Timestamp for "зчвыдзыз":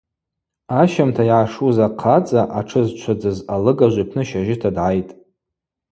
2.87-3.37